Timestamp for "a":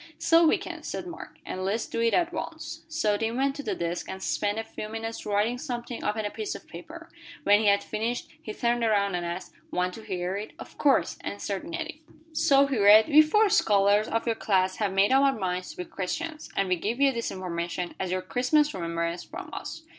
4.57-4.63, 6.25-6.31